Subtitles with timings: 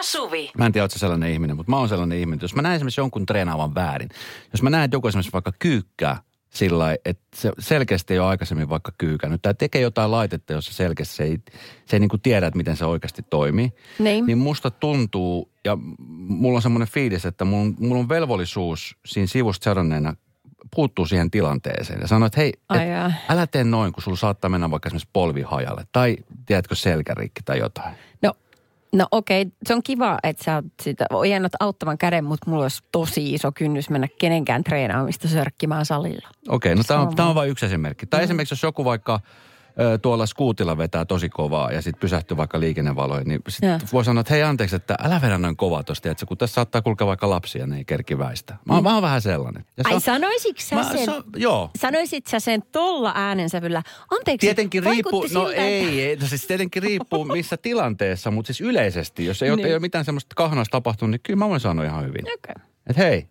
[0.00, 0.50] ja Suvi.
[0.58, 2.34] Mä en tiedä, ootko sä sellainen ihminen, mutta mä oon sellainen ihminen.
[2.36, 4.08] että Jos mä näen esimerkiksi jonkun treenaavan väärin,
[4.52, 8.68] jos mä näen, että joku esimerkiksi vaikka kyykkää sillä että se selkeästi ei ole aikaisemmin
[8.68, 11.38] vaikka kyykännyt, tai tekee jotain laitetta, jossa selkeästi se ei,
[11.86, 14.26] se ei niin kuin tiedä, että miten se oikeasti toimii, Niin.
[14.26, 15.78] niin musta tuntuu, ja
[16.28, 20.14] mulla on semmoinen fiilis, että mulla, mulla on velvollisuus siinä sivusta seuranneena
[20.74, 24.70] puuttuu siihen tilanteeseen ja sanoo, että hei, et, älä tee noin, kun sulla saattaa mennä
[24.70, 27.94] vaikka esimerkiksi polvi hajalle, tai tiedätkö selkärikki tai jotain.
[28.22, 28.32] No,
[28.92, 32.82] no okei, se on kiva, että sä oot sitä, ojennat auttavan käden, mutta mulla olisi
[32.92, 36.28] tosi iso kynnys mennä kenenkään treenaamista sörkkimään salilla.
[36.48, 38.06] Okei, no tämä on, tää on vain yksi esimerkki.
[38.06, 39.20] Tai esimerkiksi jos joku vaikka
[40.02, 43.78] tuolla skuutilla vetää tosi kovaa ja sitten pysähtyy vaikka liikennevaloihin, niin sit Joo.
[43.92, 46.82] voi sanoa, että hei anteeksi, että älä vedä noin kovaa tosta, että kun tässä saattaa
[46.82, 48.56] kulkea vaikka lapsia, ne ei kerki väistä.
[48.64, 49.64] Mä, oon- mä oon vähän sellainen.
[49.76, 51.70] Ja Ai on- sanoisitko sä mä, sen, se on- joo.
[51.78, 53.82] sanoisit sä sen tolla äänensävyllä?
[54.10, 58.46] Anteeksi, Tietenkin riippuu, vaikutti no siltä, ei, ei, no siis tietenkin riippuu missä tilanteessa, mutta
[58.46, 59.66] siis yleisesti, jos ei, ole, Niin.
[59.66, 62.22] ei ole mitään semmoista kahnoista tapahtunut, niin kyllä mä voin sanoa ihan hyvin.
[62.34, 62.54] Okei.
[62.86, 63.26] Että hei.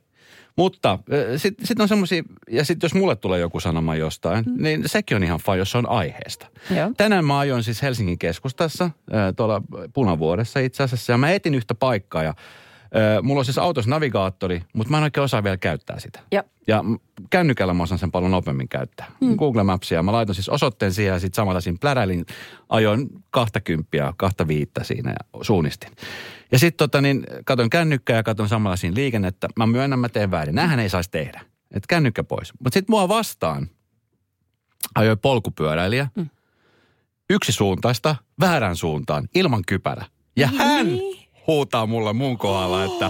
[0.60, 1.00] Mutta
[1.38, 4.64] sitten sit on semmoisia, ja sitten jos mulle tulee joku sanoma jostain, mm.
[4.64, 6.48] niin sekin on ihan fine, jos se on aiheesta.
[6.76, 6.92] Joo.
[6.98, 8.90] Tänään mä ajoin siis Helsingin keskustassa,
[9.36, 9.62] tuolla
[9.94, 12.34] Punavuoressa itse asiassa, ja mä etin yhtä paikkaa, ja
[13.22, 16.20] mulla on siis autossa navigaattori, mutta mä en oikein osaa vielä käyttää sitä.
[16.68, 16.96] Ja m-
[17.30, 19.12] kännykällä mä osaan sen paljon nopeammin käyttää.
[19.22, 19.36] Mm.
[19.36, 20.04] Google Mapsia.
[20.04, 22.26] Mä laitoin siis osoitteen siihen ja sitten samalla siinä pläräilin,
[22.70, 25.92] ajoin kahta kymppiä, kahta viittä siinä ja suunnistin.
[26.52, 29.48] Ja sitten tota niin, katon kännykkää ja katon samalla siinä liikennettä.
[29.56, 30.56] Mä myönnän, mä teen väärin.
[30.56, 31.42] Nämähän ei saisi tehdä.
[31.72, 32.54] Et kännykkä pois.
[32.60, 33.70] Mutta sitten mua vastaan
[34.96, 36.08] ajoi polkupyöräilijä.
[36.16, 36.30] Mm.
[37.30, 40.06] Yksi suuntaista väärään suuntaan, ilman kypärä.
[40.36, 40.88] Ja hän
[41.48, 43.10] huutaa mulle mun kohdalla, että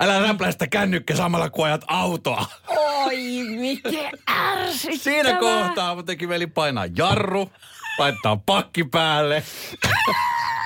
[0.00, 2.46] älä räpläistä kännykkä samalla kun ajat autoa.
[2.68, 4.98] Oi, mikä ärsyttävää.
[4.98, 7.50] Siinä kohtaa mun teki mieli painaa jarru,
[7.98, 9.42] laittaa pakki päälle.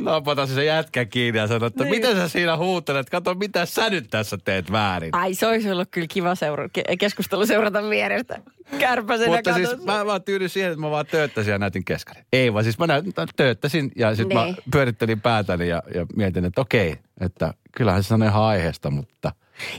[0.00, 1.94] Napata se jätkä kiinni ja sanoi, että Niin.
[1.96, 3.10] miten sä siinä huutelet?
[3.10, 5.10] Kato, mitä sä nyt tässä teet väärin.
[5.12, 8.40] Ai, se olisi ollut kyllä kiva seura- ke- keskustelu seurata vierestä.
[8.78, 12.24] Kärpäsenä Mutta siis mä vaan tyydyin siihen, että mä vaan tööttäsin ja näytin keskarin.
[12.32, 14.56] Ei vaan siis mä näytin, tööttäsin ja sitten mä Niin.
[14.72, 19.32] pyörittelin päätäni ja, ja mietin, että okei, että kyllähän se sanoi ihan aiheesta, mutta...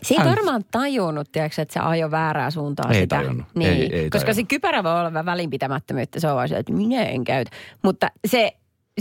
[0.03, 3.15] Se ei varmaan tajunnut, tiedätkö, että se ajo väärää suuntaan Ei sitä.
[3.15, 3.45] tajunnut.
[3.55, 4.35] Niin, Ei- ei koska tajunnut.
[4.35, 6.19] se kypärä voi olla välinpitämättömyyttä.
[6.19, 7.51] Se on vaan se, että minä en käytä.
[7.83, 8.51] Mutta se,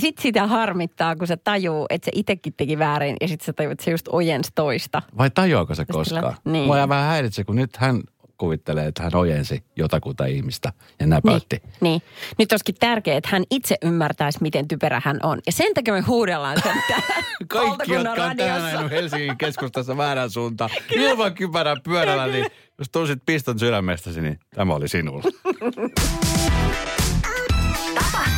[0.01, 3.73] sit sitä harmittaa, kun se tajuu, että se itsekin teki väärin ja sitten se tajuu,
[3.73, 5.03] että se just ojensi toista.
[5.19, 6.37] Vai tajuako se koskaan?
[6.45, 6.65] niin.
[6.65, 8.01] Mua vähän häiritse, kun nyt hän
[8.39, 11.57] kuvittelee, että hän ojensi jotakuta ihmistä ja näpäytti.
[11.57, 12.03] Niin, niin.
[12.39, 15.39] Nyt olisikin tärkeää, että hän itse ymmärtäisi, miten typerä hän on.
[15.47, 20.71] Ja sen takia me huudellaan sen täällä Kaikki, jotka on tänään Helsingin keskustassa väärään suuntaan,
[20.91, 22.47] ilman kypärää pyörällä, niin
[22.79, 25.23] jos tunsit piston sydämestäsi, niin tämä oli sinulla.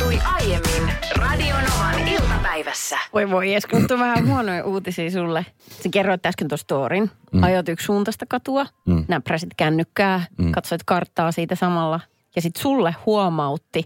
[0.01, 2.97] Tapahtui aiemmin Radionovan iltapäivässä.
[3.13, 5.45] Voi voi, Esko, nyt on vähän huonoja uutisia sulle.
[5.83, 7.11] Sä kerroit äsken tuossa storin.
[7.31, 7.43] Mm.
[7.43, 9.05] Ajot yksi suuntaista katua, mm.
[9.07, 10.51] näpräsit kännykkää, mm.
[10.51, 11.99] katsoit karttaa siitä samalla.
[12.35, 13.83] Ja sitten sulle huomautti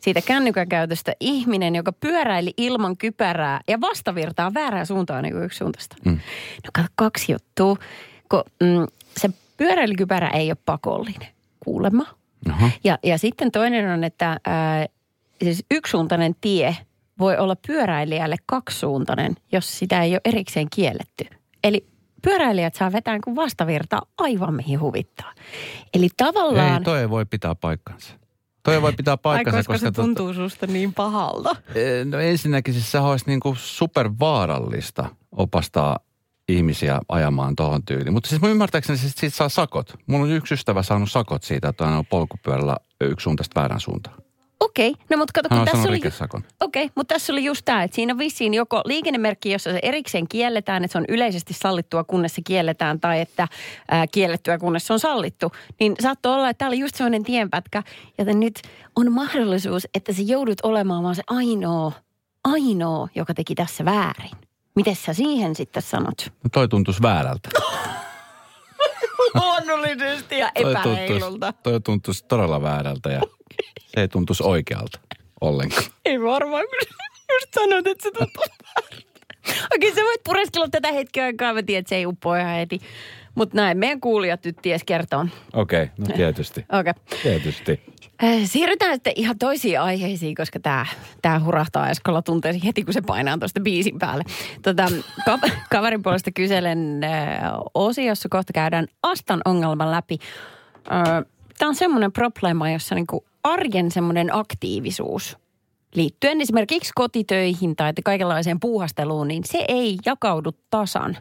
[0.00, 5.58] siitä kännykän käytöstä ihminen, joka pyöräili ilman kypärää ja vastavirtaa väärään suuntaan niin kuin yksi
[5.58, 5.96] suuntaista.
[6.04, 6.12] Mm.
[6.64, 7.76] No kato, kaksi juttua.
[8.28, 11.28] Kun, mm, se pyöräilykypärä ei ole pakollinen,
[11.60, 12.06] kuulemma.
[12.50, 12.70] Aha.
[12.84, 14.86] Ja, ja sitten toinen on, että ää,
[15.44, 16.76] siis yksisuuntainen tie
[17.18, 21.24] voi olla pyöräilijälle kaksisuuntainen, jos sitä ei ole erikseen kielletty.
[21.64, 21.86] Eli
[22.22, 25.32] pyöräilijät saa vetää kuin vastavirtaa aivan mihin huvittaa.
[25.94, 26.78] Eli tavallaan...
[26.78, 28.14] Ei, toi ei voi pitää paikkansa.
[28.62, 31.56] Toi voi pitää Ai, paikkansa, koska, se tota- tuntuu susta niin pahalta.
[31.74, 35.98] Eh, No ensinnäkin siis se olisi niin kuin supervaarallista opastaa
[36.48, 38.12] ihmisiä ajamaan tuohon tyyliin.
[38.12, 39.94] Mutta siis mä ymmärtääkseni siis siitä saa sakot.
[40.06, 44.23] Mulla on yksi ystävä saanut sakot siitä, että on polkupyörällä yksi suuntaista väärään suuntaan.
[44.60, 46.00] Okei, no mutta kato, kun tässä oli...
[46.60, 50.28] Okei, mutta tässä oli just tämä, että siinä on vissiin joko liikennemerkki, jossa se erikseen
[50.28, 53.48] kielletään, että se on yleisesti sallittua, kunnes se kielletään, tai että
[53.88, 55.52] ää, kiellettyä, kunnes se on sallittu.
[55.80, 57.82] Niin saattoi olla, että tämä oli just sellainen tienpätkä,
[58.18, 58.62] joten nyt
[58.96, 61.92] on mahdollisuus, että sä joudut olemaan vaan se ainoa,
[62.44, 64.36] ainoa, joka teki tässä väärin.
[64.76, 66.32] Miten sä siihen sitten sanot?
[66.44, 67.48] No toi tuntuisi väärältä.
[69.34, 71.52] Luonnollisesti ja epäreilulta.
[71.52, 73.20] tuntuisi, toi tuntuisi todella väärältä ja
[73.94, 75.00] se ei tuntuisi oikealta
[75.40, 75.84] ollenkaan.
[76.04, 76.78] Ei varmaan, kun
[77.32, 79.04] just sanoit, että se tuntuu väärältä.
[79.74, 81.54] Okei, sä voit pureskella tätä hetkeä aikaa.
[81.54, 82.80] Mä tiedän, että se ei uppoa ihan heti.
[83.34, 85.26] Mutta näin meidän kuulijat nyt ties kertoo.
[85.52, 86.66] Okei, okay, no tietysti.
[86.80, 86.92] Okei.
[87.22, 87.80] Tietysti.
[88.22, 90.86] Äh, Siirrytään sitten ihan toisiin aiheisiin, koska tämä
[91.22, 94.24] tää hurahtaa Eskolla tunteesi heti, kun se painaa tuosta biisin päälle.
[94.62, 94.86] Tota,
[95.24, 95.38] ka-
[95.72, 97.40] kaverin puolesta kyselen äh,
[97.74, 100.18] osiossa kohta käydään Astan ongelman läpi.
[100.92, 101.24] Äh,
[101.58, 105.38] Tämä on semmoinen probleema, jossa niinku arjen semmoinen aktiivisuus
[105.94, 111.16] liittyen esimerkiksi kotitöihin tai kaikenlaiseen puuhasteluun, niin se ei jakaudu tasan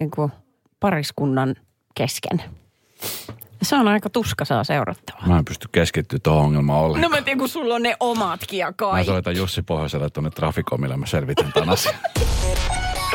[0.00, 0.32] niin kuin
[0.80, 1.54] pariskunnan
[1.94, 2.42] kesken.
[3.62, 5.26] Se on aika tuskasaa seurattavaa.
[5.26, 7.10] Mä en pysty keskittyä tuohon ongelmaan No ollenkaan.
[7.12, 9.04] mä tiedän, kun sulla on ne omatkin ja Mä kai.
[9.04, 11.94] soitan Jussi Pohjoiselle tuonne Trafikomille, mä selvitän tämän asian.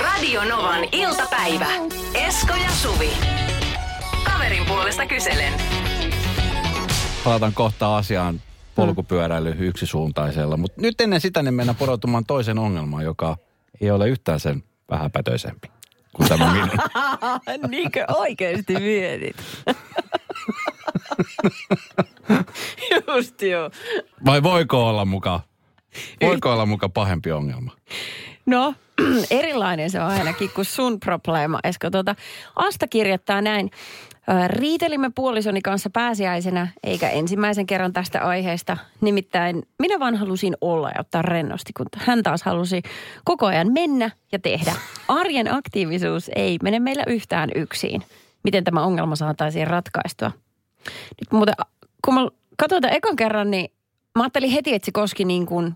[0.01, 1.67] Radio Novan iltapäivä.
[2.13, 3.09] Esko ja Suvi.
[4.23, 5.53] Kaverin puolesta kyselen.
[7.23, 8.41] Palataan kohta asiaan
[8.75, 10.57] polkupyöräily yksisuuntaisella.
[10.57, 13.37] Mutta nyt ennen sitä niin mennään porotumaan toisen ongelmaan, joka
[13.81, 15.67] ei ole yhtään sen vähäpätöisempi
[16.13, 16.69] kuin tämä minun.
[17.71, 19.35] Niinkö oikeasti mietit?
[23.15, 23.69] Just joo.
[24.25, 25.39] Vai voiko olla muka,
[26.21, 27.71] voiko olla muka pahempi ongelma?
[28.45, 28.73] No,
[29.31, 31.89] erilainen se on ainakin kuin sun probleema, Esko.
[31.89, 32.15] Tuota,
[32.55, 33.71] Asta kirjoittaa näin.
[34.29, 38.77] "Ö, Riitelimme puolisoni kanssa pääsiäisenä, eikä ensimmäisen kerran tästä aiheesta.
[39.01, 42.81] Nimittäin minä vaan halusin olla ja ottaa rennosti, kun hän taas halusi
[43.25, 44.73] koko ajan mennä ja tehdä.
[45.07, 48.01] Arjen aktiivisuus ei mene meillä yhtään yksin.
[48.43, 50.31] Miten tämä ongelma saataisiin ratkaistua?
[51.21, 51.55] Nyt muuten,
[52.05, 52.27] kun mä
[52.57, 53.71] katsoin tämän ekan kerran, niin
[54.15, 55.73] mä ajattelin heti, että se koski niin kuin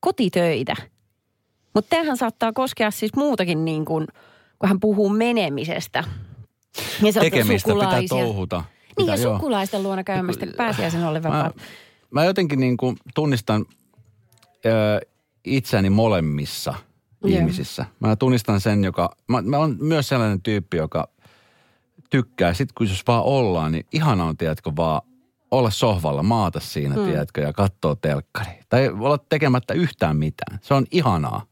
[0.00, 0.76] kotitöitä.
[1.74, 4.06] Mutta tämähän saattaa koskea siis muutakin niin kuin,
[4.58, 6.04] kun hän puhuu menemisestä.
[7.02, 8.56] Ja on Tekemistä pitää touhuta.
[8.56, 9.34] Niin Pitää, ja joo.
[9.34, 11.50] sukulaisten luona käymästä pääsiäisen ole Mä,
[12.10, 13.66] mä jotenkin niin kuin tunnistan
[14.66, 15.00] ö,
[15.44, 16.74] itseäni molemmissa
[17.24, 17.38] Joo.
[17.38, 17.86] ihmisissä.
[18.00, 19.16] Mä tunnistan sen, joka...
[19.26, 21.08] Mä, mä oon myös sellainen tyyppi, joka
[22.10, 22.54] tykkää.
[22.54, 25.02] Sitten kun jos vaan ollaan, niin ihana on, tiedätkö, vaan
[25.50, 27.04] olla sohvalla, maata siinä, hmm.
[27.04, 28.60] tiedätkö, ja katsoa telkkari.
[28.68, 30.58] Tai olla tekemättä yhtään mitään.
[30.62, 31.42] Se on ihanaa.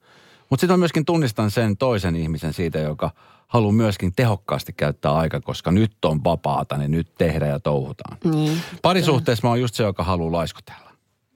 [0.50, 3.10] Mutta sitten mä myöskin tunnistan sen toisen ihmisen siitä, joka
[3.48, 8.18] haluaa myöskin tehokkaasti käyttää aika, koska nyt on vapaata, niin nyt tehdään ja touhutaan.
[8.24, 8.60] Niin.
[8.82, 10.90] Parisuhteessa mä oon just se, joka haluaa laiskutella.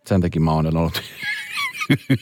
[0.06, 1.02] Sen takia mä oon ollut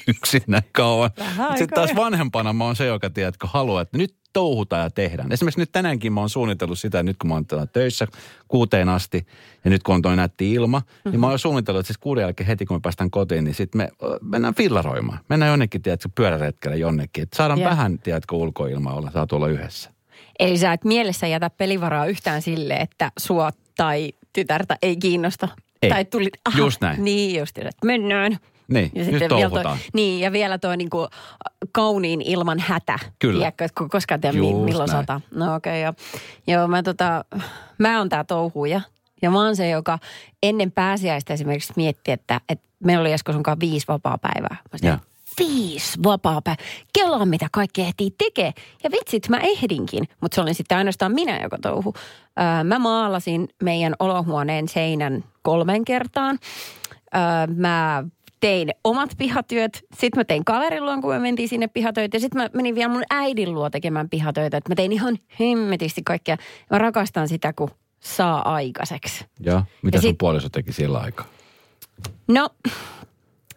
[0.09, 1.11] yksin näin kauan.
[1.49, 5.33] Sitten taas vanhempana mä oon se, joka tiedätkö, haluaa, että nyt touhutaan ja tehdään.
[5.33, 8.07] Esimerkiksi nyt tänäänkin mä oon suunnitellut sitä, että nyt kun mä oon täällä töissä
[8.49, 9.27] kuuteen asti
[9.65, 11.11] ja nyt kun on toi nätti ilma, mm-hmm.
[11.11, 13.79] niin mä oon suunnitellut, että siis kuuden jälkeen heti kun me päästään kotiin, niin sitten
[13.79, 13.89] me
[14.23, 15.19] mennään fillaroimaan.
[15.29, 17.23] Mennään jonnekin, tiedätkö, pyöräretkelle jonnekin.
[17.23, 17.71] Että saadaan Joo.
[17.71, 19.91] vähän, tiedätkö, ulkoilmaa olla, saatu olla yhdessä.
[20.39, 25.49] Eli sä et mielessä jätä pelivaraa yhtään sille, että sua tai tytärtä ei kiinnosta.
[25.83, 25.91] Ei.
[25.91, 27.05] Tai tuli, Just näin.
[27.05, 28.39] Niin just, että mennään.
[28.71, 31.09] Niin, Ja nyt sitten vielä toi, niin, ja vielä toi niinku
[31.73, 32.99] kauniin ilman hätä.
[33.19, 33.39] Kyllä.
[33.39, 35.01] Tiedätkö, että koskaan tiedä, Just milloin näin.
[35.01, 35.21] sata.
[35.35, 35.95] No okei, okay,
[36.47, 36.59] joo.
[36.59, 37.25] Joo, mä tota,
[37.79, 38.81] mä oon tää touhuja.
[39.23, 39.99] Ja mä oon se, joka
[40.43, 44.57] ennen pääsiäistä esimerkiksi mietti, että, että meillä oli Esko sunkaan viisi vapaa päivää.
[44.73, 45.01] Mä sanoin,
[45.39, 46.65] viisi vapaa päivää.
[46.93, 48.53] Kelaa mitä kaikkea ehtii tekee.
[48.85, 51.95] Ja vitsit, mä ehdinkin, mutta se oli sitten ainoastaan minä, joka touhu.
[52.41, 56.39] Öö, mä maalasin meidän olohuoneen seinän kolmen kertaan.
[57.15, 58.05] Öö, mä
[58.41, 59.85] tein omat pihatyöt.
[59.93, 62.17] Sitten mä tein kaverin luon, kun me mentiin sinne pihatöitä.
[62.17, 64.57] Ja sitten mä menin vielä mun äidin luo tekemään pihatöitä.
[64.57, 66.37] Että mä tein ihan hemmetisti kaikkea.
[66.71, 67.71] Mä rakastan sitä, kun
[68.01, 69.25] saa aikaiseksi.
[69.41, 71.27] Ja mitä Ja sun sit- puoliso teki sillä aikaa?
[72.29, 72.49] No,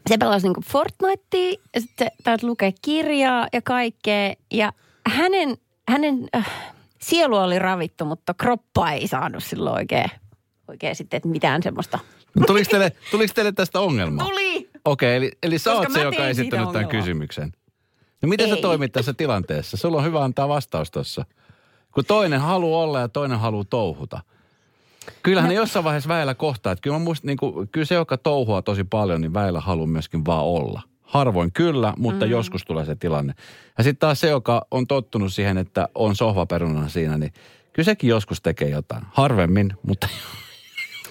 [0.09, 4.33] se pelasi niinku Fortnitea ja sitten täytyy lukea kirjaa ja kaikkea.
[4.51, 4.73] Ja
[5.09, 5.57] hänen,
[5.89, 6.49] hänen äh,
[6.99, 10.09] sielu oli ravittu, mutta kroppa ei saanut silloin oikein,
[10.67, 11.99] oikein sitten, että mitään semmoista.
[12.39, 14.25] No, tuliko, teille, tuliko teille tästä ongelmaa?
[14.25, 14.69] Tuli!
[14.85, 17.51] Okei, eli, eli sä Koska oot se, joka tein esittänyt tämän kysymyksen.
[18.21, 18.61] No miten sä Ei.
[18.61, 19.77] toimit tässä tilanteessa?
[19.77, 21.25] Sulla on hyvä antaa vastaus tuossa.
[21.91, 24.21] Kun toinen haluaa olla ja toinen haluaa touhuta.
[25.23, 25.53] Kyllähän no.
[25.53, 26.73] ne jossain vaiheessa väillä kohtaa.
[26.73, 29.87] Että kyllä, mä muist, niin kuin, kyllä se, joka touhua tosi paljon, niin väillä haluaa
[29.87, 30.81] myöskin vaan olla.
[31.01, 32.31] Harvoin kyllä, mutta mm.
[32.31, 33.33] joskus tulee se tilanne.
[33.77, 37.33] Ja sitten taas se, joka on tottunut siihen, että on sohvaperunana siinä, niin
[37.73, 39.03] kyllä sekin joskus tekee jotain.
[39.13, 40.07] Harvemmin, mutta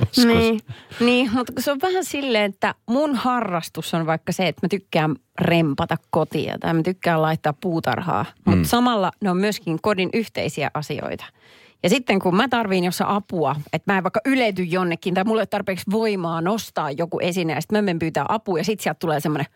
[0.06, 0.24] joskus.
[0.26, 0.60] Niin,
[1.00, 5.16] niin, mutta se on vähän silleen, että mun harrastus on vaikka se, että mä tykkään
[5.40, 8.24] rempata kotia tai mä tykkään laittaa puutarhaa.
[8.44, 8.64] Mutta Mm.
[8.64, 11.24] samalla ne on myöskin kodin yhteisiä asioita.
[11.82, 15.40] Ja sitten kun mä tarviin jossain apua, että mä en vaikka ylety jonnekin tai mulla
[15.40, 18.82] ei ole tarpeeksi voimaa nostaa joku esine ja sitten mä menen pyytää apua ja sitten
[18.82, 19.46] sieltä tulee semmoinen...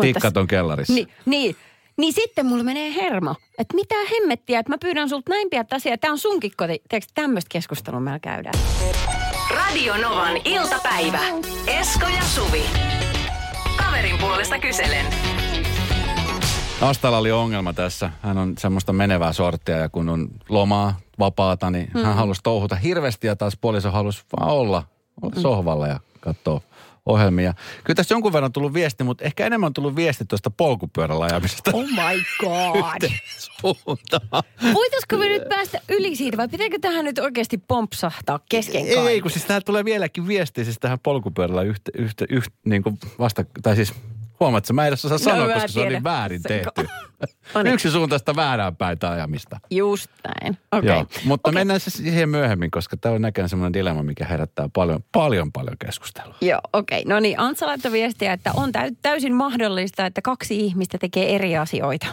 [0.00, 0.92] Tikkat on kellarissa.
[0.94, 1.56] Niin, niin.
[1.96, 3.34] Niin sitten mulla menee hermo.
[3.58, 5.98] Että mitä hemmettiä, että mä pyydän sulta näin pian asiaa.
[5.98, 6.82] Tämä on sunkin koti.
[6.88, 8.54] Tiedätkö, tämmöistä keskustelua meillä käydään.
[9.54, 11.20] Radio Novan iltapäivä.
[11.66, 12.62] Esko ja Suvi.
[13.76, 15.06] Kaverin puolesta kyselen.
[16.80, 18.10] Astalla oli ongelma tässä.
[18.22, 22.02] Hän on semmoista menevää sorttia ja kun on lomaa, vapaata, niin mm.
[22.02, 24.82] hän halusi touhuta hirveästi ja taas puoliso halusi vaan olla,
[25.22, 25.42] olla mm.
[25.42, 26.60] sohvalla ja katsoa
[27.06, 27.54] ohjelmia.
[27.84, 31.24] Kyllä tässä jonkun verran on tullut viesti, mutta ehkä enemmän on tullut viesti tuosta polkupyörällä
[31.24, 33.10] ajamisesta Oh my god.
[33.38, 34.42] suuntaan.
[34.74, 39.06] Voitaisko me nyt päästä yli siitä vai pitääkö tähän nyt oikeasti pompsahtaa kesken kaiken?
[39.06, 42.98] Ei, kun siis tähän tulee vieläkin viestiä siis tähän polkupyörällä yhtä, yhtä, yhtä niin kuin
[43.18, 43.94] vasta, tai siis
[44.40, 45.92] Huomaatko, mä en edes osaa sanoa, mä koska se on tiedän.
[45.92, 46.88] niin väärin Se- tehty.
[47.54, 47.74] No niin.
[47.74, 49.60] Yksi suuntaista väärään päitä ajamista.
[49.70, 50.58] Just näin.
[50.72, 50.88] Okei.
[50.90, 51.60] Joo, mutta Okei.
[51.60, 55.76] mennään se siihen myöhemmin, koska tämä on näköjään semmoinen dilemma, mikä herättää paljon, paljon, paljon
[55.78, 56.34] keskustelua.
[56.40, 57.04] Joo, okei.
[57.04, 61.56] No niin, Antsa laittoi viestiä, että on täy- täysin mahdollista, että kaksi ihmistä tekee eri
[61.56, 62.06] asioita.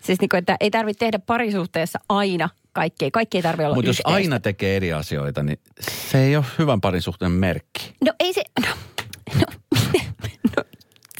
[0.00, 3.10] Siis niin kuin, että ei tarvitse tehdä parisuhteessa aina kaikkea.
[3.12, 5.58] Kaikki ei tarvitse olla Mutta jos aina tekee eri asioita, niin
[6.10, 7.94] se ei ole hyvän parisuhteen merkki.
[8.04, 8.42] No ei se...
[8.60, 8.76] No, no, no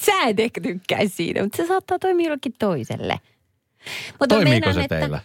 [0.07, 3.21] sä et ehkä tykkäisi siitä, mutta se saattaa toimia jollekin toiselle.
[4.11, 5.21] Mutta Toimiiko meinaan, se että- teillä?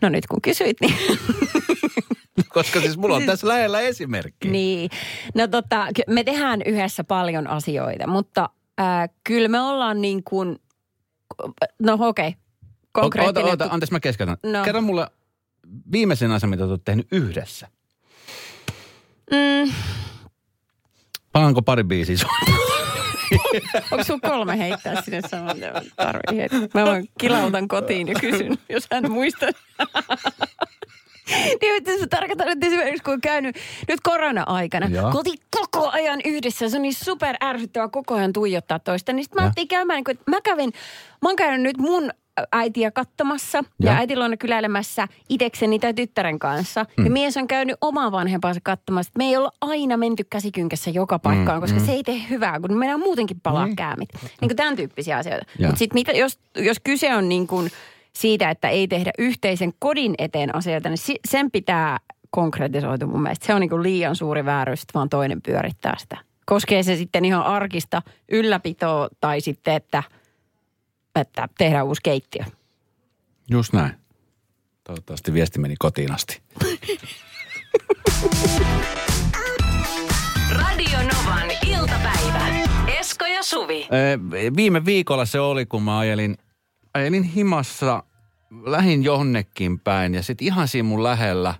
[0.00, 0.94] No nyt kun kysyit, niin...
[2.48, 4.48] Koska siis mulla on tässä lähellä esimerkki.
[4.48, 4.90] niin.
[5.34, 8.48] No tota, me tehdään yhdessä paljon asioita, mutta
[8.80, 10.58] äh, kyllä me ollaan niin kuin...
[11.78, 12.28] No okei, okay.
[12.28, 12.38] Oota,
[12.92, 13.46] konkreettinen...
[13.50, 14.36] oota, anteeksi mä keskeytän.
[14.42, 14.64] No.
[14.64, 15.06] Kerro mulle
[15.92, 17.68] viimeisen asian, mitä te olette tehnyt yhdessä.
[19.30, 19.72] Mm,
[21.32, 22.16] Palaanko pari biisiä?
[23.92, 25.56] onko sulla kolme heittää sinne saman
[25.96, 26.60] tarvii heittää?
[26.74, 29.48] Mä vaan kilautan kotiin ja kysyn, jos hän muistaa.
[31.60, 33.56] Niin, että se tarkoittaa, että esimerkiksi kun on käynyt
[33.88, 35.10] nyt korona-aikana, Joo.
[35.10, 39.12] kun oltiin koko ajan yhdessä, se on niin super ärsyttävää koko ajan tuijottaa toista.
[39.12, 39.46] Niin sitten mä Ja.
[39.46, 40.72] ajattelin käymään, niin kuin, että mä kävin,
[41.22, 42.10] mä oon käynyt nyt mun
[42.52, 43.92] äitiä katsomassa ja, Ja.
[43.92, 46.86] ja äiti luona kyläilemässä itekseni tai tyttären kanssa.
[46.96, 47.04] Mm.
[47.04, 49.12] Ja mies on käynyt omaa vanhempaansa katsomassa.
[49.18, 51.86] Me ei olla aina menty käsikynkässä joka paikkaan, mm, koska mm.
[51.86, 53.76] se ei tee hyvää, kun meidän muutenkin palaa Niin.
[53.76, 54.08] käämit.
[54.22, 55.46] Niin kuin tämän tyyppisiä asioita.
[55.60, 57.70] Mutta sitten jos, jos kyse on niin kuin
[58.12, 61.98] siitä, että ei tehdä yhteisen kodin eteen asioita, niin sen pitää
[62.30, 63.46] konkretisoitua mun mielestä.
[63.46, 66.16] Se on niin kuin liian suuri vääryys, että vaan toinen pyörittää sitä.
[66.46, 68.02] Koskee se sitten ihan arkista
[68.32, 70.02] ylläpitoa tai sitten, että,
[71.20, 72.44] että tehdään uusi keittiö.
[73.50, 73.92] Just näin.
[74.84, 76.42] Toivottavasti viesti meni kotiin asti.
[80.50, 82.48] Radio Novan iltapäivä.
[82.98, 83.88] Esko ja Suvi.
[84.56, 86.36] Viime viikolla se oli, kun mä ajelin,
[86.94, 88.02] ajelin himassa,
[88.64, 91.54] lähin jonnekin päin ja sitten ihan siinä mun lähellä,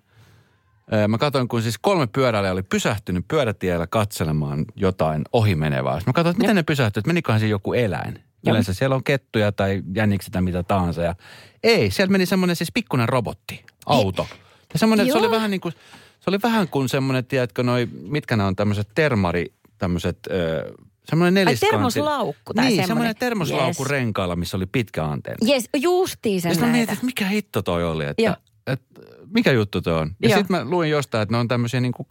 [1.08, 6.00] mä katsoin, kun siis kolme pyöräilijää oli pysähtynyt pyörätiellä katselemaan jotain ohimenevää.
[6.06, 8.27] Mä katsoin, että miten ne pysähtyivät, että menikohan siinä joku eläin.
[8.46, 11.02] Yleensä siellä on kettuja tai jänniksi tai mitä tahansa.
[11.02, 11.14] Ja
[11.62, 14.26] ei, sieltä meni semmoinen siis pikkuinen robotti, auto.
[14.72, 15.74] Ja semmoinen, se oli vähän niin kuin,
[16.20, 19.46] se oli vähän kuin semmoinen, tiedätkö, noi, mitkä ne on tämmöiset termari,
[19.78, 20.72] tämmöiset, ö,
[21.10, 21.70] semmoinen neliskantti.
[21.70, 22.86] termoslaukku tai Niin, semmoinen.
[22.86, 23.90] semmoinen termoslaukku Yes.
[23.90, 25.52] renkailla, missä oli pitkä antenni.
[25.52, 28.34] Jes, justiin Ja sen sitten mä mietin, että mikä hitto toi oli, että, Joo.
[28.66, 29.00] että
[29.34, 30.10] mikä juttu toi on.
[30.22, 32.06] Ja sitten mä luin jostain, että ne on tämmöisiä niin kuin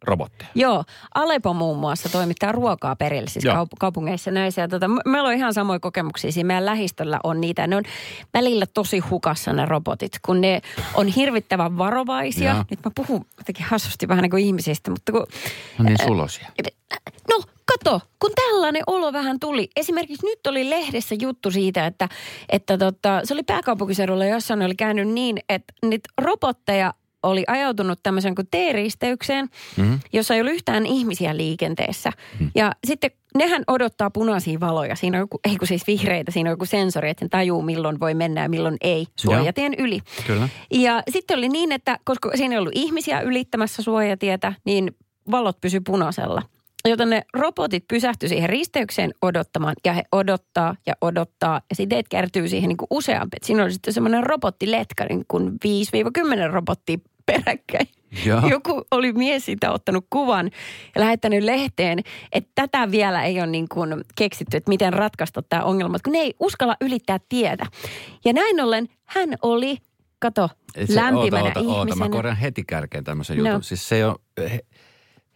[0.00, 0.50] kaupparobotteja.
[0.54, 3.54] Joo, Alepo muun muassa toimittaa ruokaa perille siis Joo.
[3.54, 4.60] kaup- kaupungeissa näissä.
[4.62, 6.32] Ja tota, me- meillä on ihan samoja kokemuksia.
[6.32, 7.66] Siinä meidän lähistöllä on niitä.
[7.66, 7.82] Ne on
[8.34, 10.60] välillä tosi hukassa ne robotit, kun ne
[10.94, 12.52] on hirvittävän varovaisia.
[12.52, 12.64] Joo.
[12.70, 15.26] Nyt mä puhun jotenkin hassusti vähän niin kuin ihmisistä, mutta kun...
[15.78, 16.48] No niin sulosia.
[17.28, 19.70] No, kato, kun tällainen olo vähän tuli.
[19.76, 22.08] Esimerkiksi nyt oli lehdessä juttu siitä, että,
[22.48, 28.34] että tota, se oli pääkaupunkiseudulla jossain oli käynyt niin, että niitä robotteja oli ajautunut tämmöiseen
[28.34, 30.00] kuin T-risteykseen, mm-hmm.
[30.12, 32.10] jossa ei ollut yhtään ihmisiä liikenteessä.
[32.10, 32.50] Mm-hmm.
[32.54, 34.96] Ja sitten nehän odottaa punaisia valoja.
[34.96, 38.00] Siinä on joku, ei kun siis vihreitä, siinä on joku sensori, että sen tajuu milloin
[38.00, 40.00] voi mennä ja milloin ei suojatien yli.
[40.26, 40.48] Kyllä.
[40.70, 44.96] Ja sitten oli niin, että koska siinä ei ollut ihmisiä ylittämässä suojatietä, niin
[45.30, 46.42] valot pysy punaisella.
[46.88, 52.48] Joten ne robotit pysähtyi siihen risteykseen odottamaan ja he odottaa ja odottaa ja sitten kertyy
[52.48, 53.36] siihen niin kuin useampi.
[53.36, 55.50] Et siinä oli sitten semmoinen robottiletka, niin kuin
[56.48, 56.98] 5-10 robottia
[57.32, 57.88] peräkkäin.
[58.26, 58.48] Joo.
[58.48, 60.50] Joku oli mies siitä ottanut kuvan
[60.94, 61.98] ja lähettänyt lehteen,
[62.32, 66.18] että tätä vielä ei ole niin kuin keksitty, että miten ratkaista tämä ongelma, kun ne
[66.18, 67.66] ei uskalla ylittää tietä.
[68.24, 69.76] Ja näin ollen hän oli,
[70.18, 70.48] kato,
[70.86, 72.04] Se- lämpimänä oota, oota, oota, ihmisenä.
[72.04, 73.46] mä korjaan heti kärkeen tämmöisen No.
[73.48, 73.62] jutun.
[73.62, 74.16] Siis se ei ole,
[74.50, 74.60] he,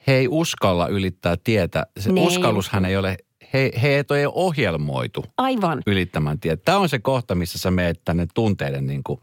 [0.06, 1.86] he ei uskalla ylittää tietä.
[2.00, 3.16] Se Ne ei uskallushan ei ole,
[3.52, 5.82] he, he ei ole ohjelmoitu Aivan.
[5.86, 6.62] ylittämään tietä.
[6.64, 9.20] Tämä on se kohta, missä sä meet tänne tunteiden niin kuin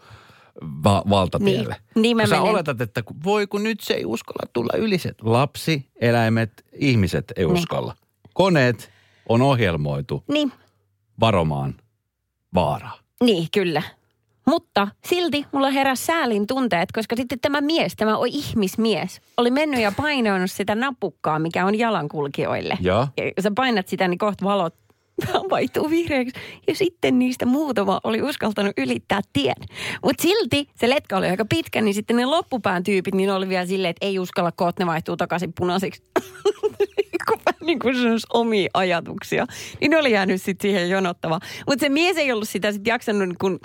[0.84, 1.76] va- valtatielle.
[1.96, 2.50] Niin, niin mä sä menen.
[2.52, 5.12] oletat, että voi kun nyt se ei uskalla tulla yli se.
[5.22, 7.54] Lapsi, eläimet, ihmiset ei Niin.
[7.58, 7.96] uskalla.
[8.34, 8.92] Koneet
[9.30, 10.52] on ohjelmoitu Niin,
[11.20, 11.76] varomaan
[12.54, 12.98] vaaraa.
[13.24, 13.82] niin kyllä.
[14.48, 19.80] Mutta silti mulla heräsi säälin tunteet, koska sitten tämä mies, tämä on ihmismies, oli mennyt
[19.82, 22.78] ja painoinut sitä napukkaa, mikä on jalankulkijoille.
[22.82, 23.08] Joo.
[23.18, 24.76] Ja sä painat sitä, niin kohta valot
[25.50, 26.40] vaihtuu vihreäksi.
[26.68, 29.56] Ja sitten niistä muutama oli uskaltanut ylittää tien.
[30.04, 33.66] Mutta silti se letka oli aika pitkä, niin sitten ne loppupään tyypit, niin oli vielä
[33.66, 36.04] silleen, että ei uskalla, koot ne vaihtuu takaisin punaisiksi.
[37.28, 37.96] Kun niin kuin
[38.34, 39.46] omia ajatuksia.
[39.82, 41.42] Niin ne oli jäänyt sitten siihen jonottavaan.
[41.68, 43.60] Mutta se mies ei ollut sitä sitten jaksanut niin kuin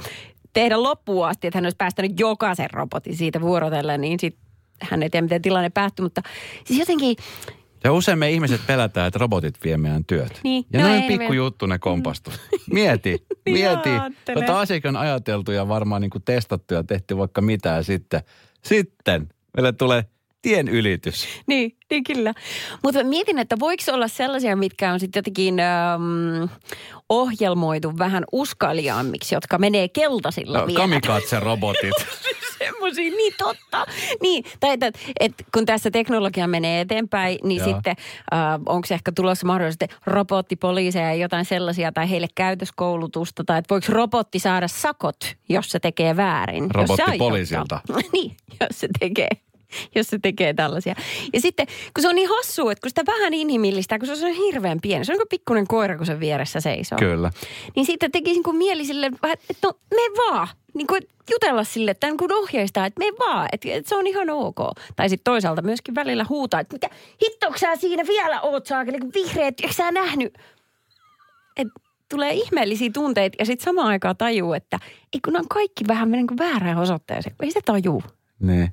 [0.53, 4.47] tehdä loppuun asti, että hän olisi päästänyt jokaisen robotin siitä vuorotellen, niin sitten
[4.83, 6.03] hän ei tiedä, miten tilanne päättyi.
[6.03, 6.23] Mutta
[6.65, 7.17] siis jotenkin,
[7.87, 10.41] Ja usein me ihmiset pelätään, että robotit vie meidän työt.
[10.45, 11.37] Niin, Ja no noin ei pikku vie.
[11.37, 12.33] juttu ne kompastuu.
[12.73, 13.11] Mieti,
[13.47, 13.91] Niin mieti.
[14.35, 18.21] Tota asiakin on ajateltu ja varmaan niin kuin testattu ja tehty vaikka mitä ja sitten,
[18.63, 20.05] sitten meille tulee
[20.47, 21.27] tien ylitys.
[21.47, 22.35] Niin, niin kyllä.
[22.83, 26.49] Mutta mietin, että voiko olla sellaisia, mitkä on sitten jotenkin äm,
[27.09, 30.79] ohjelmoitu vähän uskaliaammiksi, jotka menee keltaisilla No, vielä.
[30.79, 32.07] kamikatse-robotit.
[32.59, 33.87] Semmoisia, niin totta.
[34.23, 37.69] Niin, tai että, että kun tässä teknologia menee eteenpäin, niin Joo.
[37.75, 37.97] sitten
[38.35, 43.87] äh, onko ehkä tulossa mahdollisesti robottipoliiseja ja jotain sellaisia, tai heille käytöskoulutusta, tai että voiko
[43.89, 46.71] robotti saada sakot, jos se tekee väärin?
[46.75, 47.81] Robottipoliisilta.
[48.13, 49.29] niin, jos se tekee
[49.95, 50.95] jos se tekee tällaisia.
[51.33, 54.33] Ja sitten, kun se on niin hassua, että kun sitä vähän inhimillistä, kun se on
[54.33, 56.99] hirveän pieni, se on kuin pikkuinen koira, kun se vieressä seisoo.
[56.99, 57.31] Kyllä.
[57.77, 60.49] Niin sitten tekisi niin mieeli sille, vähän, että no me vaan.
[60.75, 64.07] Niin kuin jutella sille, että niin kuin ohjeistaa, että me vaan, että, että se on
[64.07, 64.59] ihan ok.
[64.97, 66.91] Tai sitten toisaalta myöskin välillä huutaa, että mitä
[67.23, 70.39] hittoks sä siinä vielä oot saakeli, kun vihreät, eikö sä nähnyt?
[71.57, 71.69] Et
[72.09, 74.79] tulee ihmeellisiä tunteita ja sitten samaan aikaan tajuu, että
[75.13, 77.37] ei kun on kaikki vähän niin kuin väärään osoitteeseen.
[77.43, 78.03] Ei se tajuu.
[78.41, 78.71] Niin.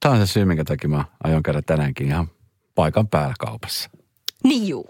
[0.00, 2.28] Tämä on se syy, minkä takia mä aion käydä tänäänkin ihan
[2.74, 3.90] paikan päällä kaupassa.
[4.44, 4.86] Niin juu.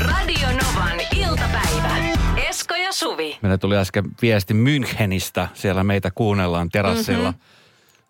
[0.00, 1.96] Radio Novan iltapäivä.
[2.48, 3.38] Esko ja Suvi.
[3.42, 5.46] Meille tuli äsken viesti Münchenistä.
[5.54, 7.30] Siellä meitä kuunnellaan terassilla.
[7.30, 7.44] Mm-hmm.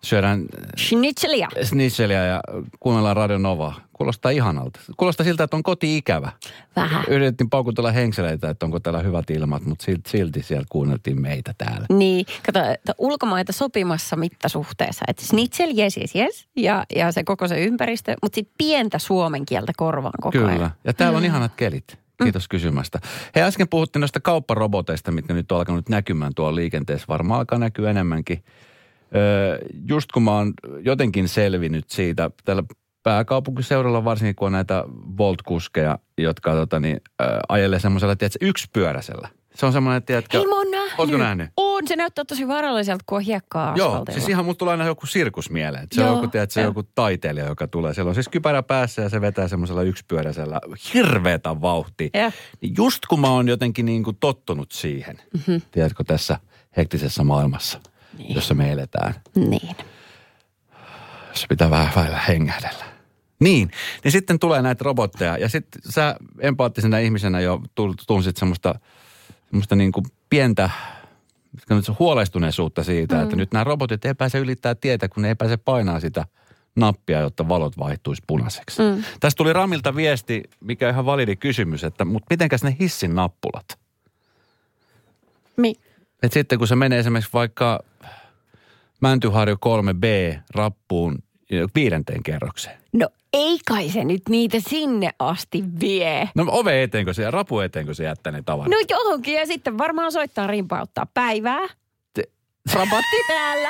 [0.03, 0.45] Syödään
[0.77, 1.47] Schnitzelia.
[1.63, 2.41] snitseliä ja
[2.79, 3.73] kuunnellaan Radio Nova.
[4.01, 4.79] Kuulostaa ihanalta.
[4.97, 6.31] Kuulostaa siltä, että on koti-ikävä.
[6.75, 7.03] Vähän.
[7.07, 11.85] Yritettiin paukutella henkseleitä, että onko täällä hyvät ilmat, mutta silti, silti siellä kuunneltiin meitä täällä.
[11.89, 15.05] Niin, kato, että ulkomaita sopimassa mittasuhteessa.
[15.07, 16.47] Että schnitzel, yes, yes, yes.
[16.55, 20.51] Ja, ja se koko se ympäristö, mutta sitten pientä suomen kieltä korvaan koko Kyllä.
[20.51, 20.71] ajan.
[20.83, 21.99] Ja täällä on ihanat kelit.
[22.23, 22.99] Kiitos kysymästä.
[23.35, 27.05] He äsken puhuttiin noista kaupparoboteista, mitkä nyt on alkanut näkymään tuolla liikenteessä.
[27.09, 28.43] Varmaan alkaa näkyä enemmänkin.
[29.15, 32.63] Öö, just kun mä oon jotenkin selvinnyt siitä, täällä
[33.03, 34.83] pääkaupunkiseudulla varsinkin, kun on näitä
[35.17, 39.29] Volt-kuskeja, jotka tota, niin, öö, ajelee semmoisella, tiedätkö, yksipyöräisellä.
[39.55, 40.37] Se on semmoinen, tiedätkö...
[40.37, 40.99] Ei mä oon nähnyt.
[40.99, 41.49] Ootko nähnyt?
[41.57, 44.19] On, se näyttää tosi vaaralliselta, kun on hiekkaa Joo, asfaltilla.
[44.19, 45.87] siis ihan musta tulee aina joku sirkus mieleen.
[45.91, 47.93] Se on Joo, joku, tiedät, se on joku taiteilija, joka tulee.
[47.93, 50.61] Siellä on siis kypärä päässä ja se vetää semmoisella yksipyöräisellä
[50.93, 52.09] hirveätä vauhtia.
[52.13, 52.31] Joo.
[52.61, 55.61] Niin just kun mä oon jotenkin niin kuin tottunut siihen, mm-hmm.
[55.71, 56.39] tiedätkö, tässä
[56.77, 57.79] hektisessä maailmassa,
[58.17, 58.35] niin.
[58.35, 59.75] jossa me eletään, Niin.
[61.29, 62.90] jossa pitää vähän välillä hengähdellä.
[63.41, 63.71] Niin,
[64.03, 67.61] niin sitten tulee näitä robotteja ja sitten sä empaattisena ihmisenä jo
[68.07, 68.75] tunsit semmoista,
[69.49, 70.69] semmoista niin kuin pientä
[71.99, 73.23] huolestuneisuutta siitä, mm.
[73.23, 76.25] että nyt nämä robotit ei pääse ylittää tietä, kun ne ei pääse painaa sitä
[76.75, 78.81] nappia, jotta valot vaihtuisi punaiseksi.
[78.81, 79.03] Mm.
[79.19, 83.79] Tästä tuli Ramilta viesti, mikä on ihan validi kysymys, että mutta mitenkäs ne hissin nappulat?
[85.57, 85.75] Mi-
[86.23, 87.79] Et sitten kun se menee esimerkiksi vaikka
[89.01, 91.23] Mäntyharju 3B rappuun
[91.75, 92.77] viidenteen kerrokseen.
[92.93, 96.29] no ei kai se nyt niitä sinne asti vie.
[96.35, 98.69] No ove eteenkö se ja rapu eteenkö se jättää ne tavan?
[98.69, 101.67] No johonkin ja sitten varmaan soittaa rimpauttaa päivää.
[102.13, 102.29] Te-
[102.73, 103.69] Robotti täällä.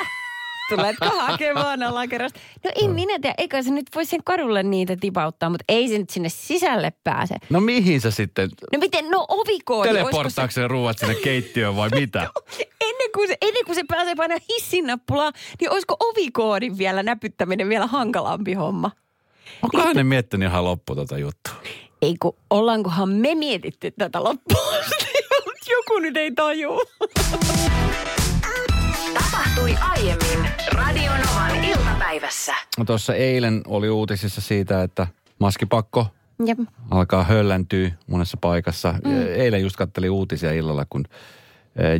[0.68, 2.40] Tuletko hakemaan alakerrasta?
[2.64, 5.98] No ei minä tiedä, eikä se nyt voi sen kadulle niitä tipauttaa, mutta ei se
[5.98, 7.36] nyt sinne sisälle pääse.
[7.50, 8.48] No mihin sä sitten?
[8.72, 12.30] No miten, no ovikoodi, se, Teleporttaako se ruuat sinne keittiöön vai mitä?
[12.80, 17.68] ennen kuin se, ennen kuin se pääsee painaa hissin nappulaa, niin olisiko ovikoodin vielä näpyttäminen
[17.68, 18.90] vielä hankalampi homma?
[19.62, 21.54] Onkohan ne miettinyt ihan loppu tota juttua?
[22.02, 24.18] Ei kun, ollaankohan me mietitty tätä
[25.44, 26.82] mutta joku nyt ei tajuu.
[29.14, 32.54] Tapahtui aiemmin Radio Novan iltapäivässä.
[32.78, 35.06] No Tuossa eilen oli uutisissa siitä, että
[35.38, 36.06] maskipakko
[36.46, 36.58] Jep.
[36.90, 38.94] alkaa hölläntyä monessa paikassa.
[39.04, 39.26] Mm.
[39.26, 41.04] Eilen just kattelin uutisia illalla, kun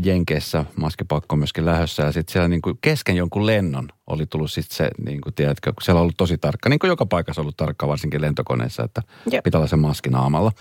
[0.05, 2.03] Jenkeissä maskipakko myöskin lähössä.
[2.03, 5.73] Ja sitten siellä niin kuin kesken jonkun lennon oli tullut sitten se, niin kuin tiedätkö,
[5.73, 6.69] kun siellä on ollut tosi tarkka.
[6.69, 9.45] Niin kuin joka paikassa on ollut tarkka, varsinkin lentokoneessa, että Jep.
[9.45, 10.53] pitää olla se maski naamalla.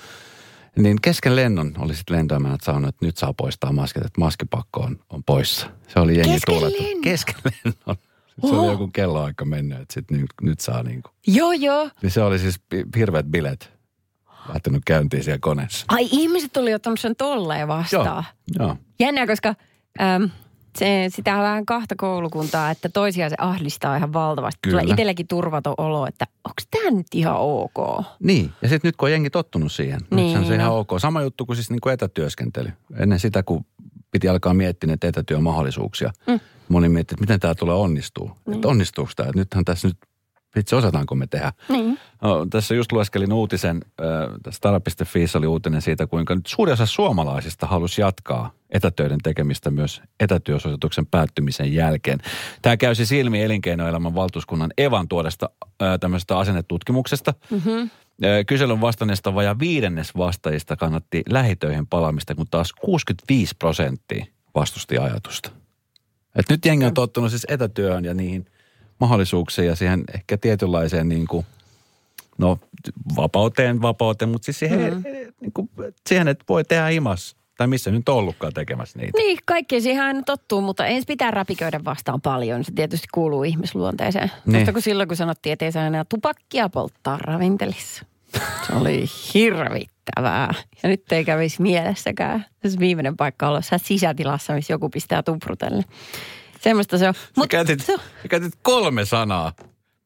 [0.78, 5.00] Niin kesken lennon oli sitten lentoemännät sanonut, että nyt saa poistaa maskit, että maskipakko on,
[5.10, 5.68] on poissa.
[5.88, 6.84] Se oli jengi Kesken tuulettu.
[6.84, 7.02] lennon?
[7.02, 7.96] Kesken lennon.
[8.28, 8.72] Sitten se oli Oho.
[8.72, 11.14] joku kelloaika mennyt, että sitten nyt, nyt saa niin kuin.
[11.28, 11.90] Joo, joo.
[12.02, 12.60] Niin se oli siis
[12.96, 13.81] hirveät bilet
[14.48, 15.86] lähtenyt käyntiin siellä koneessa.
[15.90, 18.24] Ai ihmiset tuli ottanut sen tolleen vastaan.
[18.60, 18.78] Joo.
[19.00, 19.56] Jännä, koska
[20.02, 20.30] äm,
[20.78, 24.60] se, sitä on vähän kahta koulukuntaa, että toisia se ahdistaa ihan valtavasti.
[24.62, 24.82] Kyllä.
[24.82, 28.06] Tulee itselläkin turvaton olo, että onko tämä nyt ihan ok?
[28.20, 30.80] Niin, ja sitten nyt kun on jengi tottunut siihen, niin, Niin, on se ihan no.
[30.80, 30.90] ok.
[30.98, 32.72] Sama juttu kuin siis niin kuin etätyöskentely.
[32.98, 33.66] Ennen sitä, kun
[34.12, 36.40] piti alkaa miettiä näitä etätyömahdollisuuksia, mm.
[36.70, 38.32] moni miettii, että miten tämä tulee onnistuu.
[38.46, 38.54] Mm.
[38.54, 39.32] Että onnistuuko tämä?
[39.36, 39.98] Nythän tässä nyt
[40.56, 41.54] vitsi osataanko me tehdä.
[41.70, 42.00] Niin.
[42.22, 44.08] No, tässä just lueskelin uutisen, äh,
[44.50, 51.06] Stara.fi oli uutinen siitä, kuinka nyt suuri osa suomalaisista halusi jatkaa etätöiden tekemistä myös etätyösuosituksen
[51.06, 52.20] päättymisen jälkeen.
[52.62, 57.34] Tämä käy siis ilmi elinkeinoelämän valtuuskunnan Evan tuodesta äh, tämmöisestä asennetutkimuksesta.
[57.50, 57.90] Mm-hmm.
[58.48, 65.52] Kyselyn vastanneesta vajaa viidennes vastaajista kannatti lähitöihin palaamista, kun taas 65 prosenttia vastusti ajatusta.
[66.36, 68.46] Et nyt jengi on tottunut siis etätyöhön ja niihin
[69.02, 71.46] mahdollisuuksiin ja siihen ehkä tietynlaiseen niin kuin,
[72.38, 72.60] no
[73.16, 75.04] vapauteen, vapauteen, mutta siis siihen, mm.
[75.42, 75.70] niin kuin,
[76.10, 79.18] siihen, että voi tehdä himas tai missä nyt on ollutkaan tekemässä niitä.
[79.18, 82.64] Niin, kaikki siihen aina tottuu, mutta ensin pitää räpiköidä vastaan paljon.
[82.64, 84.32] Se tietysti kuuluu ihmisluonteeseen.
[84.46, 84.58] Niin.
[84.58, 88.06] Mutta kun silloin kun sanottiin, että ei saa enää tupakkia polttaa ravintelissa.
[88.68, 90.54] Se oli hirvittävää.
[90.84, 92.46] Ja nyt ei kävisi mielessäkään.
[92.68, 95.84] Se viimeinen paikka olla sisätilassa, missä joku pistää tuprutelle.
[96.62, 97.14] Semmoista se on.
[97.38, 98.00] Mut, käytit, se on.
[98.30, 99.54] käytit kolme sanaa,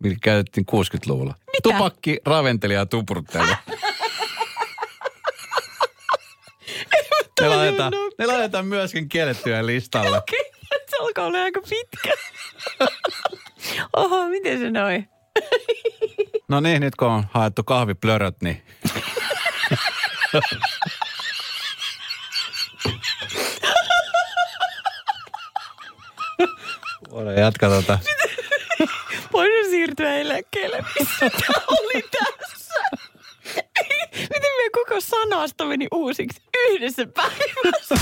[0.03, 1.33] mitkä käytettiin 60-luvulla.
[1.39, 1.59] Mitä?
[1.63, 3.45] Tupakki, raventelija ja tupruttelu.
[7.41, 10.17] ne, laitetaan, ne laitetaan myöskin kiellettyä listalle.
[10.17, 10.79] Okei, okay.
[10.89, 12.13] se alkaa olla aika pitkä.
[13.97, 15.09] Oho, miten se noin?
[16.47, 18.63] no niin, nyt kun on haettu kahviplöröt, niin...
[27.38, 27.99] Jatkaa tota.
[29.34, 31.30] Voisin siirtyä eläkkeelle, missä
[31.67, 32.82] oli tässä.
[34.12, 37.95] Miten meidän koko sanasta meni uusiksi yhdessä päivässä?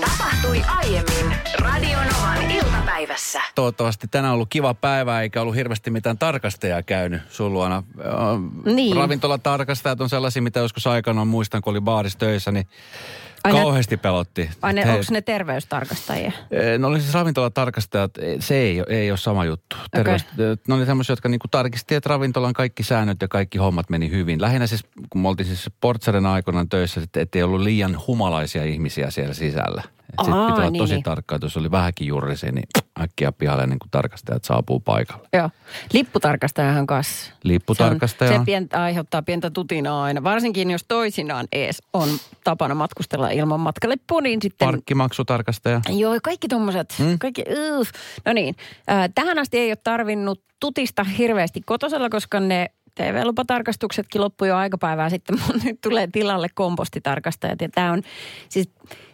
[0.00, 3.40] Tapahtui aiemmin Radionovan iltapäivässä.
[3.54, 7.82] Toivottavasti tänään on ollut kiva päivä, eikä ollut hirveästi mitään tarkastajaa käynyt sun luona.
[8.64, 8.96] Niin.
[8.96, 12.66] Ravintolatarkastajat on sellaisia, mitä joskus aikana muistan, kun oli baarissa töissä, niin
[13.44, 14.50] Aina, Kauheasti pelotti.
[14.62, 16.32] Ai ne, onko ne terveystarkastajia?
[16.78, 19.76] No oli siis ravintolatarkastajat, se ei, ei ole sama juttu.
[19.90, 20.56] Terveys, okay.
[20.68, 24.40] Ne oli semmoisia, jotka niinku tarkisti, että ravintolan kaikki säännöt ja kaikki hommat meni hyvin.
[24.40, 29.10] Lähinnä siis, kun me oltiin siis Portsaren aikoina töissä, että ei ollut liian humalaisia ihmisiä
[29.10, 29.82] siellä sisällä.
[30.02, 31.02] Sitten pitää olla niin, tosi niin.
[31.02, 32.68] tarkka, että jos oli vähänkin jurrisi, niin
[33.00, 35.28] äkkiä pihalle niin kun tarkastajat saapuu paikalle.
[35.32, 35.50] Joo.
[35.92, 37.32] Lipputarkastajahan kanssa.
[37.44, 38.30] Lipputarkastaja.
[38.30, 40.22] Se, on, se pientä, aiheuttaa pientä tutinaa aina.
[40.22, 42.08] Varsinkin jos toisinaan ees on
[42.44, 44.66] tapana matkustella ilman matkalippu, niin sitten...
[44.66, 45.80] Parkkimaksutarkastaja.
[45.88, 46.94] Joo, kaikki tommoset.
[46.98, 47.18] Hmm?
[47.18, 47.44] Kaikki,
[47.78, 47.86] uh.
[48.24, 48.56] No niin,
[48.90, 55.10] äh, tähän asti ei ole tarvinnut tutista hirveästi kotosella, koska ne TV-lupatarkastuksetkin loppui jo aikapäivää
[55.10, 57.60] sitten, mutta nyt tulee tilalle kompostitarkastajat.
[57.60, 58.02] Ja tämä on,
[58.48, 58.70] siis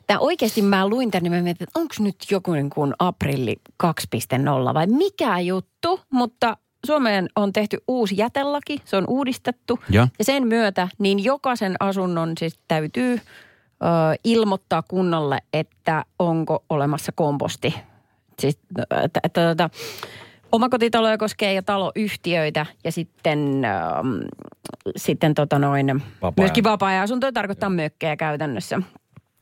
[0.09, 3.57] Tämä oikeasti mä luin tänne, niin mä mietin, että onko nyt joku niin kuin aprilli
[3.85, 9.79] 2.0 vai mikä juttu, mutta Suomeen on tehty uusi jätelaki, se on uudistettu.
[9.90, 13.21] Ja, ja sen myötä niin jokaisen asunnon siis täytyy ö,
[14.25, 17.75] ilmoittaa kunnalle, että onko olemassa komposti.
[18.38, 19.71] Siis, että, että, että, että
[20.53, 24.16] omakotitaloja koskee ja taloyhtiöitä ja sitten, ähm,
[24.97, 28.83] sitten tota noin, vapaa myöskin vapaa-ajan tarkoittaa mökkejä käytännössä.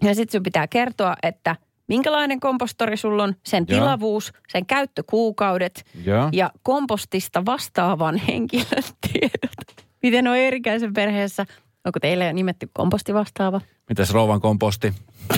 [0.02, 1.56] Ja sitten sun pitää kertoa, että
[1.88, 3.76] minkälainen kompostori sulla on, sen ja.
[3.76, 6.28] tilavuus, sen käyttökuukaudet ja.
[6.32, 9.86] ja kompostista vastaavan henkilön tiedot.
[10.02, 11.46] Miten on erikäisen perheessä?
[11.84, 13.60] Onko teille nimetty komposti vastaava?
[13.88, 14.94] Mitäs rouvan komposti?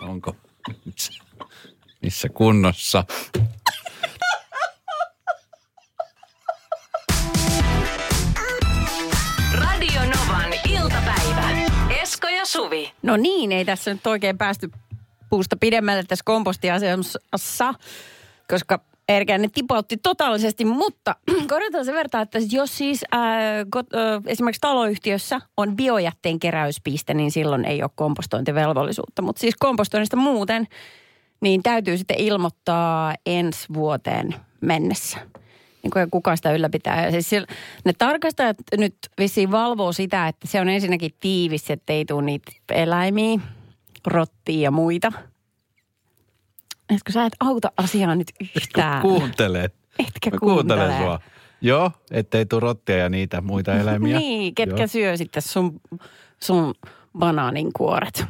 [0.00, 0.36] Onko?
[0.84, 1.12] Missä,
[2.02, 3.04] missä kunnossa?
[13.06, 14.70] No niin, ei tässä nyt oikein päästy
[15.30, 17.74] puusta pidemmälle tässä kompostiasiassa,
[18.48, 18.80] koska
[19.38, 21.16] ne tipautti totaalisesti, mutta
[21.48, 27.30] korjataan se verta, että jos siis ää, got, ää, esimerkiksi taloyhtiössä on biojätteen keräyspiste, niin
[27.30, 29.22] silloin ei ole kompostointivelvollisuutta.
[29.22, 30.66] Mutta siis kompostoinnista muuten,
[31.40, 35.18] niin täytyy sitten ilmoittaa ensi vuoteen mennessä
[35.86, 37.04] niin kuin kuka sitä ylläpitää.
[37.04, 37.46] Ja siis
[37.84, 42.52] ne tarkastajat nyt vissiin valvoo sitä, että se on ensinnäkin tiivis, että ei tule niitä
[42.70, 43.40] eläimiä,
[44.06, 45.12] rottia ja muita.
[46.94, 49.02] Etkö sä et auta asiaa nyt yhtään?
[49.02, 49.70] Kuuntele.
[49.98, 51.20] Etkä Mä kuuntele sua.
[51.60, 54.18] Joo, ettei tule rottia ja niitä muita eläimiä.
[54.18, 54.86] niin, ketkä Joo.
[54.86, 55.80] syö sitten sun,
[56.42, 56.74] sun
[57.18, 58.24] banaaninkuoret.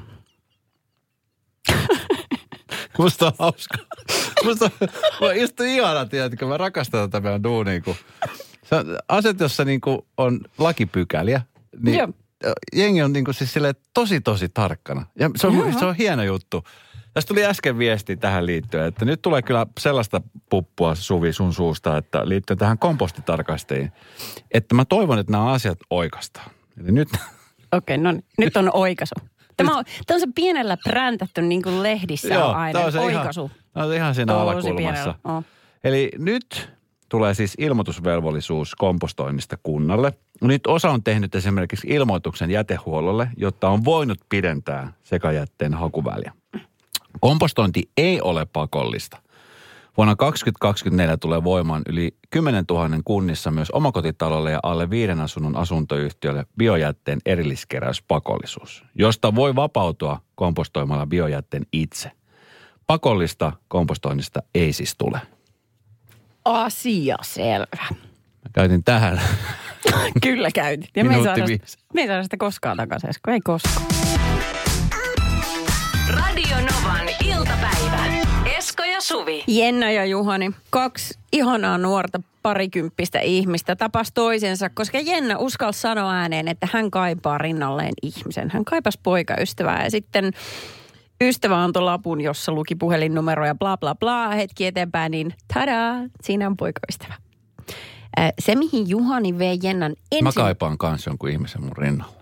[2.98, 3.78] Musta on hauska.
[4.44, 4.70] Musta
[5.20, 7.94] on just ihana, tiedätkö, mä rakastan tätä meidän duunia, kun
[8.62, 11.42] se on aset, jossa niin kuin on lakipykäliä,
[11.82, 12.08] niin Joo.
[12.72, 13.54] jengi on niin kuin siis
[13.94, 15.06] tosi tosi tarkkana.
[15.18, 16.64] Ja se on, se on hieno juttu.
[17.14, 20.20] Tästä tuli äsken viesti tähän liittyen, että nyt tulee kyllä sellaista
[20.50, 23.92] puppua Suvi sun suusta, että liittyen tähän kompostitarkastajiin,
[24.50, 26.50] että mä toivon, että nämä asiat oikeastaan.
[26.80, 27.08] Eli nyt...
[27.72, 28.24] Okei, okay, no niin.
[28.38, 29.14] nyt on oikaisu.
[29.56, 32.80] Tämä on, tämä on se pienellä präntätty niin kuin lehdissä Joo, on aina.
[32.80, 33.40] on se oikaisu.
[33.40, 35.14] Ihan, on ihan siinä Tosi alakulmassa.
[35.24, 35.44] Oh.
[35.84, 36.70] Eli nyt
[37.08, 40.12] tulee siis ilmoitusvelvollisuus kompostoinnista kunnalle.
[40.40, 46.32] Nyt osa on tehnyt esimerkiksi ilmoituksen jätehuollolle, jotta on voinut pidentää sekajätteen hakuväliä.
[47.20, 49.18] Kompostointi ei ole pakollista.
[49.96, 56.46] Vuonna 2024 tulee voimaan yli 10 000 kunnissa myös omakotitalolle ja alle viiden asunnon asuntoyhtiölle
[56.58, 62.12] biojätteen erilliskeräyspakollisuus, josta voi vapautua kompostoimalla biojätteen itse.
[62.86, 65.20] Pakollista kompostoinnista ei siis tule.
[66.44, 67.86] Asia selvä.
[67.90, 69.20] Mä käytin tähän.
[70.22, 70.90] Kyllä käytit.
[70.96, 71.44] Ja me ei, saada,
[71.94, 73.30] me ei saada sitä koskaan takaisin, Esko.
[73.30, 73.86] Ei koskaan.
[76.08, 78.06] Radio Novan iltapäivä.
[78.58, 79.44] Esko ja Suvi.
[79.46, 86.48] Jenna ja Juhani, kaksi ihanaa nuorta parikymppistä ihmistä tapas toisensa, koska Jenna uskalsi sanoa ääneen,
[86.48, 88.50] että hän kaipaa rinnalleen ihmisen.
[88.50, 90.32] Hän kaipasi poikaystävää ja sitten
[91.20, 94.28] ystävä antoi lapun, jossa luki puhelinnumero ja bla bla bla.
[94.28, 97.14] Hetki eteenpäin, niin tadaa, siinä on poikaystävä.
[98.20, 100.24] Äh, Se, mihin Juhani vei Jennan ensin...
[100.24, 102.12] Mä kaipaan kans jonkun ihmisen mun rinnalla.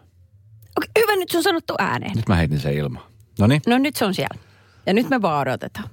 [0.77, 2.13] Okei, hyvä, nyt se on sanottu ääneen.
[2.17, 3.07] Nyt mä heitin sen ilmaan.
[3.41, 4.39] No niin, No nyt se on siellä.
[4.87, 5.89] Ja nyt me vaan odotetaan.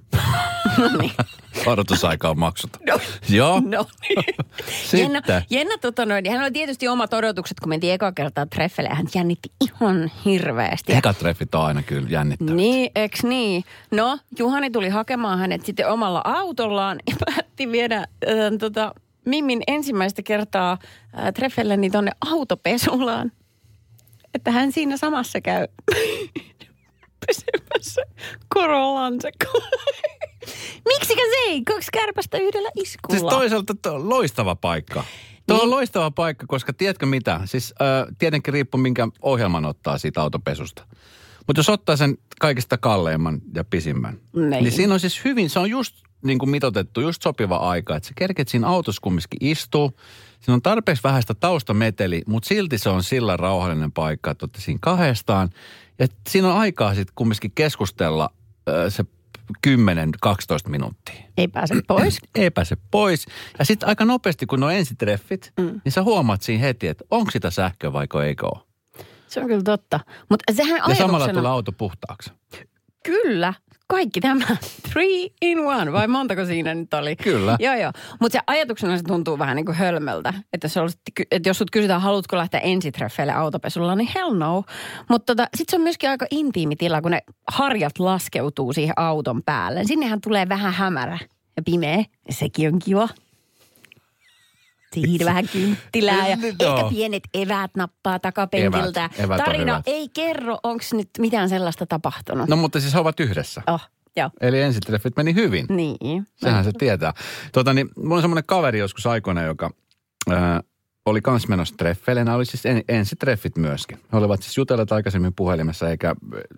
[0.82, 1.12] No niin.
[1.65, 2.70] odotusaika on maksut.
[2.88, 3.00] No.
[3.30, 3.62] Joo.
[3.65, 4.26] No niin.
[5.02, 8.89] Jenna, Jenna tota noin, hän oli tietysti omat odotukset, kun mentiin eka kertaa treffelle.
[8.89, 10.94] Hän jännitti ihan hirveästi.
[10.94, 12.56] Ekat treffit on aina kyllä jännittävät.
[12.56, 13.63] Niin, eks niin?
[13.91, 18.08] No, Juhani tuli hakemaan hänet sitten omalla autollaan ja päätti viedä äh,
[18.60, 18.94] tota,
[19.26, 20.72] Mimmin ensimmäistä kertaa
[21.20, 23.32] äh, treffelleni tonne autopesulaan.
[24.34, 25.67] Että hän siinä samassa käy
[27.28, 28.02] pesemässä
[28.48, 29.30] korollansa.
[30.86, 31.63] Miksikä se ei?
[31.63, 33.19] Kaksi kärpästä yhdellä iskulla.
[33.19, 35.04] Siis toisaalta tuo on loistava paikka.
[35.47, 35.63] Tuo Niin.
[35.63, 37.41] on loistava paikka, koska tiedätkö mitä?
[37.45, 40.86] Siis äh, tietenkin riippuu minkä ohjelman ottaa siitä autopesusta.
[41.47, 44.49] Mutta jos ottaa sen kaikista kalleimman ja pisimmän, Niin.
[44.49, 47.95] niin siinä on siis hyvin, se on just niin kuin mitotettu, just sopiva aika.
[47.95, 49.91] Että sä kerket siinä autossa kumminkin istuu.
[50.39, 54.80] Siinä on tarpeeksi vähäistä taustameteli, mutta silti se on sillä rauhallinen paikka, että olette siinä
[54.82, 55.49] kahdestaan.
[55.99, 58.30] Ja siinä on aikaa sitten kumminkin keskustella
[58.69, 59.06] äh, se
[59.68, 62.20] 10-12 minuuttia Ei pääse pois.
[62.36, 63.26] ei pääse pois.
[63.60, 65.82] Ja sitten aika nopeasti, kun on ensitreffit, mm.
[65.86, 68.62] niin sä huomaat siinä heti, että onko sitä sähköä vaiko eikö ole.
[69.28, 70.00] Se on kyllä totta.
[70.30, 71.34] Mutta sehän Ja samalla ajatuksena...
[71.34, 72.32] tulee auto puhtaaksi.
[73.04, 73.54] Kyllä,
[73.91, 74.45] kaikki tämä.
[74.91, 77.15] Three in one, vai montako siinä nyt oli?
[77.15, 77.58] Kyllä.
[77.60, 77.91] Joo, joo.
[78.19, 80.34] Mutta se ajatuksena se tuntuu vähän niin kuin hölmöltä.
[80.54, 84.63] Että, jos, olisit, ky- että jos sut kysytään, haluatko lähteä ensitreffeille autopesulla, niin hell no.
[85.10, 89.43] Mutta tota, sitten se on myöskin aika intiimi tila, kun ne harjat laskeutuu siihen auton
[89.43, 89.84] päälle.
[89.84, 91.19] Sinnehän tulee vähän hämärä
[91.58, 91.97] ja pimeä.
[91.97, 93.10] Ja sekin on kiva.
[94.93, 96.45] Siinä vähän kynttilää ja on.
[96.45, 99.06] ehkä pienet eväät nappaa takapenkiltä.
[99.06, 102.49] Evät- evät on Tarina ei kerro, onko nyt mitään sellaista tapahtunut.
[102.49, 103.62] No mutta siis he ovat yhdessä.
[103.67, 103.82] Oh,
[104.15, 104.30] joo.
[104.41, 105.65] Eli ensitreffit meni hyvin.
[105.69, 106.27] Niin.
[106.36, 107.13] Sehän se tietää.
[107.51, 109.71] Tota, niin, mulla on semmoinen kaveri joskus aikoina, joka
[110.30, 110.62] ää,
[111.06, 112.23] oli kans menossa treffeille.
[112.23, 113.99] Nämä oli siis en, ensitreffit myöskin.
[114.13, 116.15] He olivat siis jutelleet aikaisemmin puhelimessa, eikä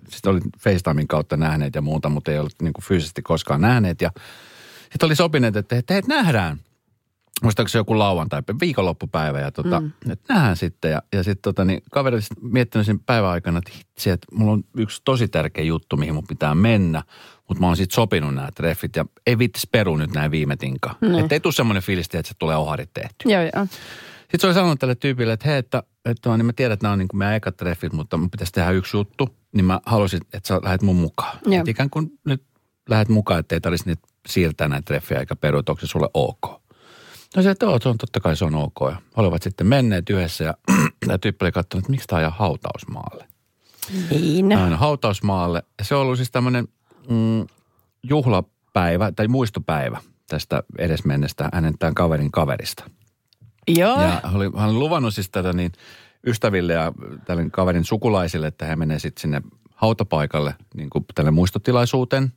[0.10, 4.02] siis oli FaceTimein kautta nähneet ja muuta, mutta ei ollut niin kuin fyysisesti koskaan nähneet.
[4.02, 4.12] Ja
[4.82, 6.60] sitten oli sopineet, että, että hei, nähdään.
[7.44, 9.92] Muistaako se joku lauantai, viikonloppupäivä ja tota, mm.
[10.12, 10.92] että nähdään sitten.
[10.92, 14.64] Ja, ja sitten tota, niin kaveri miettinyt sen päivän aikana, että hitsi, että mulla on
[14.78, 17.04] yksi tosi tärkeä juttu, mihin mun pitää mennä.
[17.48, 20.96] Mutta mä oon sitten sopinut nämä treffit ja ei vittis peru nyt näin viime tinkaan.
[21.02, 21.20] Niin.
[21.20, 23.30] Että ei tule semmoinen fiilis, että se tulee oharit tehty.
[23.30, 23.66] Joo, joo.
[24.22, 26.94] Sitten se oli sanonut tälle tyypille, että hei, että, että niin mä tiedän, että nämä
[26.94, 30.22] on niin kuin meidän ekat treffit, mutta mun pitäisi tehdä yksi juttu, niin mä haluaisin,
[30.34, 31.38] että sä lähdet mun mukaan.
[31.46, 31.56] Joo.
[31.56, 32.44] Että ikään kuin nyt
[32.90, 36.10] lähdet mukaan, että ei tarvitsisi niitä siirtää näitä treffejä eikä peru, että onko se sulle
[36.14, 36.63] ok.
[37.36, 38.76] No se, että se on totta kai se on ok.
[38.82, 40.54] Ja olivat sitten menneet yhdessä ja
[41.08, 43.28] tämä tyyppi oli katsonut, että miksi tämä ajaa hautausmaalle.
[44.10, 44.58] Niin.
[44.58, 45.64] Aina hautausmaalle.
[45.82, 46.68] Se on ollut siis tämmöinen
[47.10, 47.48] mm,
[48.04, 52.84] juhlapäivä tai muistopäivä tästä edesmennestä hänen tämän kaverin kaverista.
[53.68, 54.02] Joo.
[54.02, 55.72] Ja hän oli, hän oli luvannut siis tätä niin
[56.28, 56.92] ystäville ja
[57.26, 59.42] tälle kaverin sukulaisille, että he menee sitten sinne
[59.76, 62.34] hautapaikalle niin kuin tälle muistotilaisuuteen.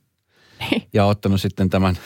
[0.93, 1.97] Ja ottanut sitten tämän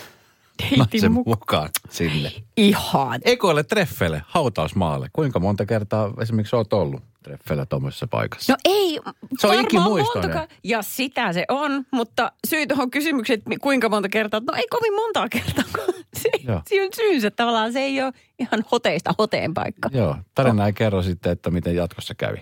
[0.78, 1.38] naisen mukaan.
[1.40, 2.32] mukaan sinne.
[2.58, 3.20] Ihan.
[3.26, 5.10] Ekoille treffeille, hautausmaalle.
[5.14, 8.54] Kuinka monta kertaa esimerkiksi olet ollut treffeillä tuommoisessa paikassa?
[8.54, 9.00] No ei,
[9.40, 10.48] Se on varmaan ikimuistoinen.
[10.64, 14.96] Ja sitä se on, mutta syy tuohon kysymykseen, että kuinka monta kertaa, no ei kovin
[14.96, 15.64] montaa kertaa.
[15.86, 16.56] kun Se, Joo.
[16.58, 19.90] on syynsä tavallaan, se ei ole ihan hoteista hoteen paikka.
[19.94, 22.42] Joo, tarina ei kerro sitten, että miten jatkossa kävi.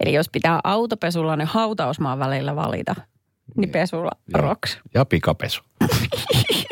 [0.00, 2.94] Eli jos pitää autopesulla ne hautausmaan välillä valita,
[3.56, 4.40] niin pesulla Joo.
[4.42, 4.78] roks.
[4.94, 5.62] Ja pikapesu.